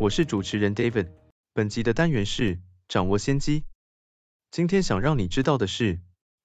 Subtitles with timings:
[0.00, 1.08] 我是主持人 David。
[1.52, 3.64] 本集的单元是掌握先机。
[4.52, 5.98] 今天想让你知道的是，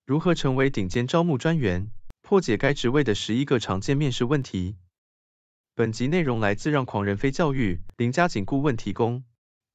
[0.07, 1.91] 如何成为顶尖招募专员，
[2.23, 4.75] 破解该职位的十一个常见面试问题。
[5.75, 9.23] 本集内容来自让狂人非教育林家景顾问提供。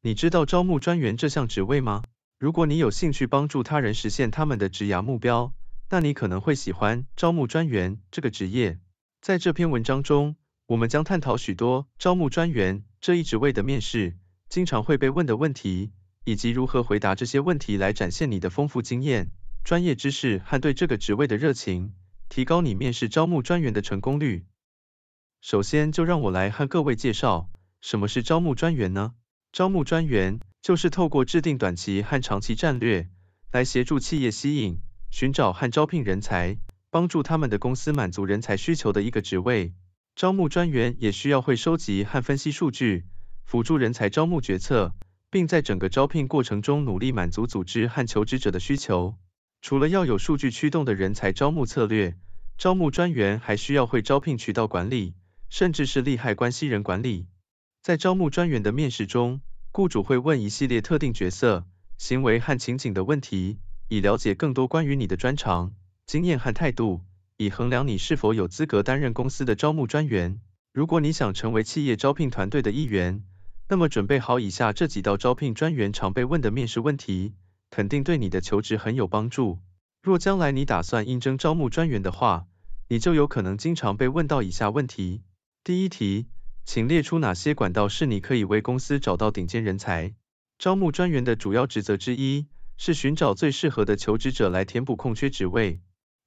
[0.00, 2.02] 你知道招募专员这项职位吗？
[2.40, 5.54] 如果你有兴趣帮助他人实现他们的职涯目标，
[5.88, 8.80] 那你可能会喜欢招募专员这个职业。
[9.20, 10.34] 在这篇文章中，
[10.68, 12.84] 我们将探讨许多招募专员。
[13.00, 14.18] 这一职位的面试
[14.50, 15.92] 经常会被问的问题，
[16.26, 19.30] 以及如何回答这些问题来展现你的丰富经验、
[19.64, 21.94] 专业知识和对这个职位的热情，
[22.28, 24.44] 提高你面试招募专员的成功率。
[25.40, 27.48] 首先，就让我来和各位介绍
[27.80, 29.14] 什么是招募专员呢？
[29.52, 33.08] 招募专员就是透过制定短期和长期战略，
[33.50, 36.58] 来协助企业吸引、寻找和招聘人才，
[36.90, 39.72] 帮助他们的公司满足人才需求的一个职位。
[40.18, 43.04] 招募专员也需要会收集和分析数据，
[43.44, 44.92] 辅助人才招募决策，
[45.30, 49.14] 并在整个招聘过程中努力满足组织和求职者的需求。
[49.62, 52.16] 除了要有数据驱动的人才招募策略，
[52.56, 55.14] 招募专员还需要会招聘渠道管理，
[55.50, 57.28] 甚至是利害关系人管理。
[57.80, 61.64] 在招募专员的面试中，雇主会问一系列特定角色、
[61.96, 65.74] 行为和情景的问题，以了解更多关于你的专长、
[66.06, 67.04] 经验和态度。
[67.40, 70.40] 以衡量你是否有资格担任公司的招募专员。
[70.72, 73.22] 如果你想成为企业招聘团队的一员，
[73.68, 77.34] 那么准备好以下这几道招聘专员常被问的面试问题，
[77.70, 79.60] 肯定对你的求职很有帮助。
[80.02, 82.48] 若将来你打算应征招募专员的话，
[82.88, 85.22] 你就有可能经常被问到以下问题。
[85.62, 86.26] 第一题，
[86.64, 90.12] 请列出哪些管道是你可以为公司找到顶尖人才。
[90.58, 95.80] 招募专员的主要职责之一，是寻找最适合的求职者来填补空缺职位。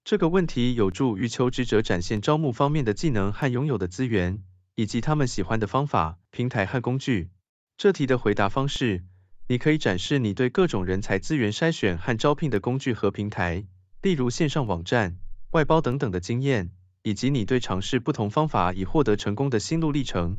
[0.03, 4.43] 这个问题有助于求职者展现招募方面的技能和拥有的资源，
[4.75, 7.29] 以及他们喜欢的方法、平台和工具。
[7.77, 9.03] 这题的回答方式，
[9.47, 13.65] 你可以展示你对各种人才资源筛选和招聘的工具和平台，
[14.01, 15.17] 例如线上网站、
[15.51, 16.71] 外包等等的经验，
[17.03, 20.37] 以及你对尝试不同方法以获得成功的心路历程。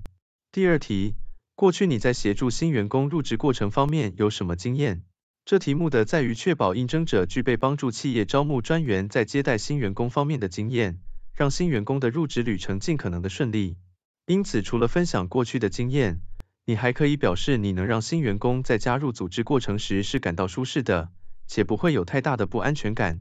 [0.51, 1.15] 第二题，
[1.55, 5.03] 过去你在协助新员工入职过程方面有什么经验？
[5.45, 11.01] 这题目的在于确保应征者具备帮助企业招募专员在接待新员工方面的经验，
[11.35, 13.77] 让新员工的入职旅程尽可能的顺利。
[14.27, 16.21] 因此，除了分享过去的经验，
[16.65, 21.11] 你还可以表示你能让新员工在加入组织过程时是感到舒适的，
[21.49, 23.21] 且不会有太大的不安全感。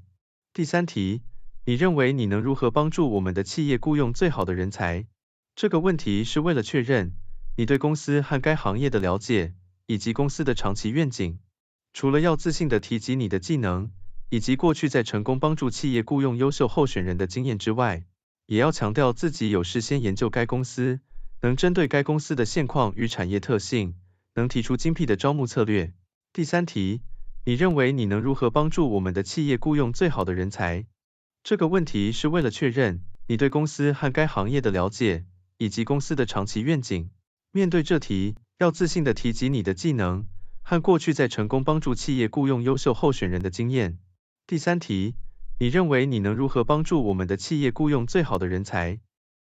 [0.54, 1.24] 第三题，
[1.66, 5.08] 你认为你能如何帮助我们的企业雇佣最好的人才？
[5.56, 7.14] 这个问题是为了确认
[7.58, 9.56] 你对公司和该行业的了解，
[9.88, 11.40] 以及公司的长期愿景。
[11.94, 13.92] 除了要自信的提及你的技能，
[14.30, 18.06] 以及过去在成功帮助企业雇佣优秀候选人的经验之外，
[18.46, 21.00] 也要强调自己有事先研究该公司，
[21.42, 23.96] 能针对该公司的现况与产业特性，
[24.36, 25.94] 能提出精辟的招募策略。
[26.34, 27.02] 第三题，
[27.46, 30.86] 你认为你能如何帮助我们的企业雇佣最好的人才？
[31.44, 35.26] 这个问题是为了确认你对公司和该行业的了解，
[35.58, 37.10] 以及公司的长期愿景。
[37.52, 40.26] 面对这题，要自信的提及你的技能。
[40.62, 44.00] 和过去在成功帮助企业雇佣优秀候选人的经验。
[44.48, 45.16] 第三题，
[45.60, 49.00] 你认为你能如何帮助我们的企业雇佣最好的人才？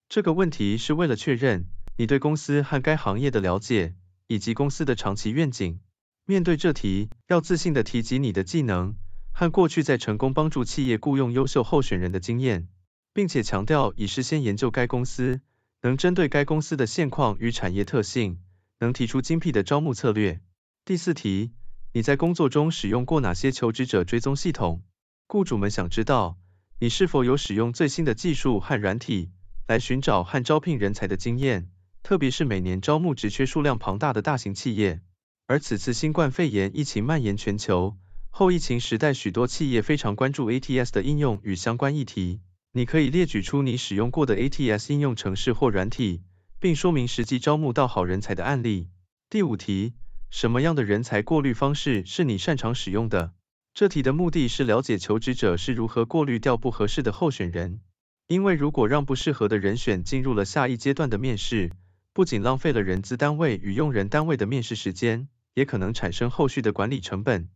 [0.09, 1.67] 这个问题是为了确认
[1.97, 3.95] 你对公司和该行业的了解，
[4.27, 5.79] 以及公司的长期愿景。
[6.25, 8.95] 面对这题，要自信的提及你的技能
[9.31, 12.67] 和过去在成功帮助企业雇佣优秀候选人的经验，
[13.13, 15.41] 并且强调已事先研究该公司，
[15.81, 18.39] 能针对该公司的现况与产业特性，
[18.79, 20.41] 能提出精辟的招募策略。
[20.83, 21.51] 第四题，
[21.93, 24.81] 你在工作中使用过哪些求职者追踪系统？
[25.27, 26.39] 雇主们想知道
[26.79, 29.29] 你是否有使用最新的技术和软体
[29.67, 31.69] 来寻找和招聘人才的经验，
[32.01, 35.01] 特别是每年招募职缺数量庞大的大型企业。
[35.45, 37.95] 而此次新冠肺炎疫情蔓延全球，
[38.31, 42.41] 后疫情时代许多企业非常关注 ATS 的应用与相关议题。
[42.71, 46.23] 你可以列举出你使用过的 ATS 应用程式或软体，
[46.59, 48.89] 并说明实际招募到好人才的案例。
[49.29, 49.93] 第五题。
[50.31, 53.33] 什么样的人才过滤方式是你擅长使用的？
[53.73, 57.81] 这题的目的是了解求职者是如何过滤掉不合适的候选人。
[58.27, 61.71] 因为如果让不适合的人选进入了下一阶段的面试，
[62.13, 67.49] 不仅浪费了人资单位与用人单位的面试时间，也可能产生后续的管理成本。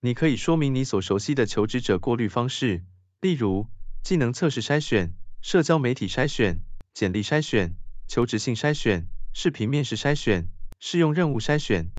[0.00, 2.82] 你可以说明你所熟悉的求职者过滤方式，
[3.20, 3.66] 例如
[4.02, 5.12] 技能测试筛选、
[5.42, 6.62] 社交媒体筛选、
[6.94, 7.76] 简历筛选、
[8.08, 10.48] 求职信筛选、视频面试筛选、
[10.80, 11.90] 试用任务筛选，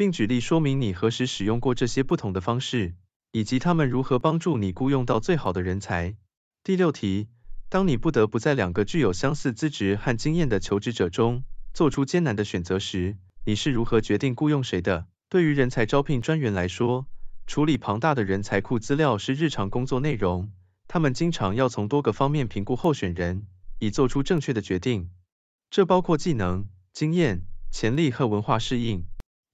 [0.00, 2.94] 并举例说明你何时使用过这些不同的方式，
[3.32, 6.16] 以及他们如何帮助你雇佣到最好的人才。
[6.64, 7.28] 第六题，
[7.68, 11.44] 当你不得不在两个具有相似资质和经验的求职者中
[11.74, 15.06] 做出艰难的选择时，你是如何决定雇佣谁的？
[15.28, 17.06] 对于人才招聘专员来说，
[17.46, 20.50] 处理庞大的人才库资料是日常工作内容，
[20.88, 23.46] 他们经常要从多个方面评估候选人，
[23.78, 25.10] 以做出正确的决定。
[25.68, 26.64] 这包括技能、
[26.94, 29.04] 经验、潜力和文化适应。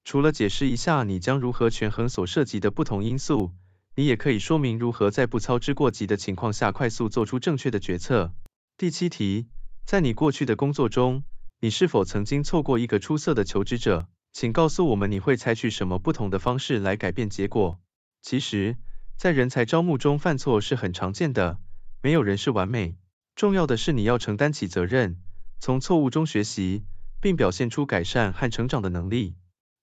[0.06, 3.50] 除了解释一下你将如何权衡所涉及的不同因素。
[3.96, 8.32] 你也可以说明如何在不操之过急的情况下快速做出正确的决策。
[8.78, 9.48] 第七题，
[9.84, 11.24] 在你过去的工作中，
[11.58, 14.06] 你是否曾经错过一个出色的求职者？
[14.32, 17.80] 请告诉我们你会采取什么不同的方式来改变结果。
[18.22, 18.76] 其实，
[19.16, 21.58] 在人才招募中犯错是很常见的，
[22.00, 22.94] 没有人是完美。
[23.34, 25.20] 重要的是你要承担起责任，
[25.58, 26.84] 从错误中学习，
[27.20, 29.34] 并表现出改善和成长的能力。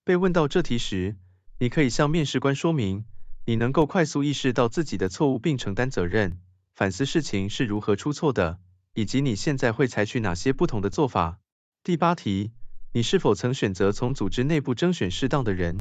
[0.06, 1.16] 被问到这题时，
[1.60, 3.06] 你可以向面试官说明。
[3.46, 6.40] 你能够快速意识到自己的错误并承担责任，
[6.74, 8.60] 反思事情是如何出错的，
[8.94, 11.40] 以及你现在会采取哪些不同的做法。
[11.84, 12.52] 第八题，
[12.94, 15.78] 你是否曾选择从组织内部征选适当的人，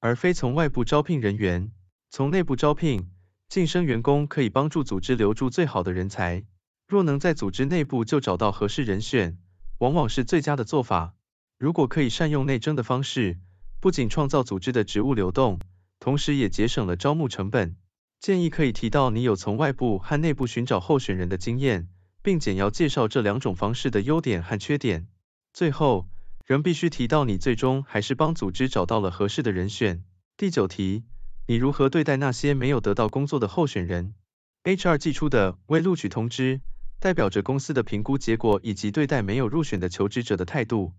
[0.00, 1.72] 而非从外部招聘人员？
[2.10, 3.10] 从内部招聘
[3.48, 6.44] 晋升员工可以帮助组织留住最好的人才。
[6.86, 9.38] 若能在组织内部就找到合适人选，
[9.78, 11.14] 往往是最佳的做法。
[11.58, 13.38] 如果可以善用内征的方式，
[13.84, 15.60] 不仅创造组织的职务流动。
[16.00, 17.76] 同时也节省了招募成本。
[18.18, 21.90] 建议可以提到你有从外部和内部寻找候选人的经验，
[22.22, 25.08] 并简要介绍这两种方式的优点和缺点。
[25.52, 26.08] 最后，
[26.46, 30.02] 仍必须提到你最终还是帮组织找到了合适的人选。
[30.38, 31.04] 第九题，
[31.46, 34.14] 你如何对待那些没有得到工作的候选人
[34.62, 36.62] ？HR 寄出的未录取通知，
[37.00, 40.94] 代表着公司的评估结果以及对待没有入选的求职者的态度。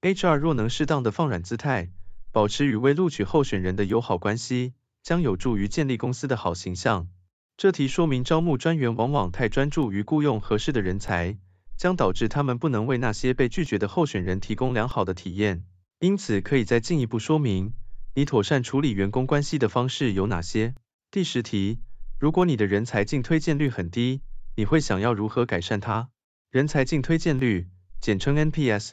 [0.00, 1.90] HR 若能适当的放软姿态。
[2.32, 4.72] 保持与未录取候选人的友好关系，
[5.02, 7.08] 将有助于建立公司的好形象。
[7.56, 11.38] 这题说明招募专员往往太专注于雇佣合适的人才，
[11.76, 15.64] 将导致他们不能为那些被拒绝的候选人提供良好的体验。
[15.98, 17.74] 因此，可以再进一步说明
[18.14, 20.74] 你妥善处理员工关系的方式有哪些。
[21.10, 21.80] 第十题，
[22.20, 24.22] 如果你的人才进推荐率很低，
[24.54, 26.10] 你会想要如何改善它？
[26.50, 27.68] 人才进推荐率，
[28.00, 28.92] 简称 NPS。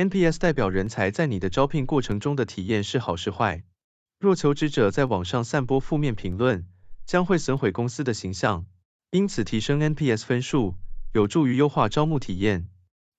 [0.00, 3.64] NPS 代表人才在你的招聘过程中的体验是好是坏。
[4.18, 6.66] 若求职者在网上散播负面评论，
[7.04, 8.64] 将会损毁公司的形象。
[9.10, 10.76] 因此，提升 NPS 分数
[11.12, 12.70] 有助于优化招募体验。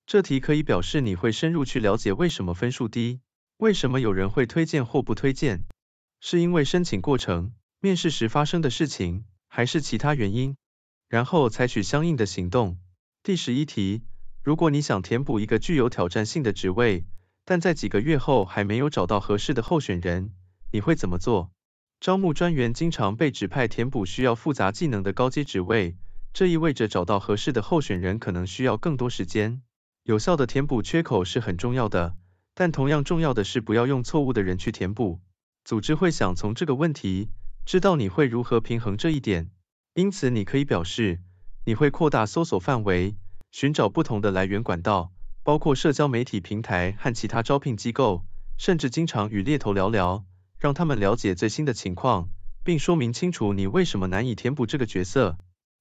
[0.07, 3.21] 这题可以表示你会深入去了解为什么分数低，
[3.57, 5.65] 为什么有人会推荐或不推荐，
[6.19, 10.55] 是因为申请过程、面试时发生的事情，还是其他原因，
[11.07, 12.79] 然后采取相应的行动。
[13.21, 14.01] 第十一题。
[14.43, 17.05] 如果你想填补一个具有挑战性的职位，
[17.45, 20.31] 但在几个月后还没有找到合适的候选人，
[20.71, 21.51] 你会怎么做？
[21.99, 25.95] 招募专员经常被指派填补需要复杂技能的高阶职位，
[26.33, 29.61] 这意味着找到合适的候选人可能需要更多时间。
[30.03, 32.15] 有效的填补缺口是很重要的，
[32.55, 35.19] 但同样重要的是不要用错误的人去填补。
[35.63, 37.29] 组织会想从这个问题
[37.67, 39.51] 知道你会如何平衡这一点，
[39.93, 41.19] 因此你可以表示
[41.63, 43.15] 你会扩大搜索范围。
[43.51, 45.11] 寻找不同的来源管道，
[45.43, 48.25] 包括社交媒体平台和其他招聘机构，
[48.57, 50.23] 甚至经常与猎头聊聊，
[50.57, 52.29] 让他们了解最新的情况，
[52.63, 55.37] 并说明清楚你为什么难以填补这个角色。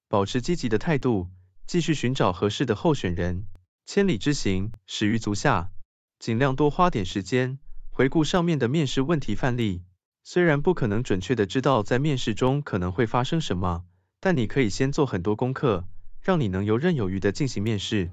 [0.09, 1.29] 保持积极的态度，
[1.69, 3.47] 继续寻找合适的候选人。
[3.87, 5.71] 千里之行，始于足下。
[6.19, 7.61] 尽量多花点时间
[7.91, 9.83] 回顾上面的面试问题范例。
[10.25, 13.85] 虽然不可能准确的知道在面试中可能会发生什么，
[14.19, 15.87] 但你可以先做很多功课。
[16.23, 18.11] 让你能游刃有余的进行面试。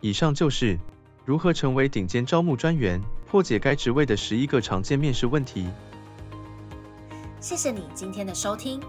[0.00, 0.78] 以上就是
[1.24, 5.68] 如何成为顶尖招募专员，破解该职位的十一个常见面试问题。
[7.40, 8.80] 谢谢你今天的收听。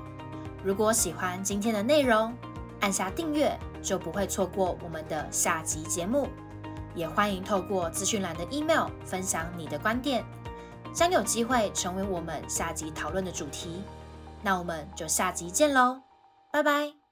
[0.64, 2.34] 如果喜欢今天的内容，
[2.82, 6.28] 按下订阅就不会错过我们的下集节目。
[6.96, 10.24] 也欢迎透过资讯栏的 email 分享你的观点，
[10.92, 13.82] 将有机会成为我们下集讨论的主题。
[14.42, 16.02] 那我们就下集见喽，
[16.52, 17.09] 拜拜。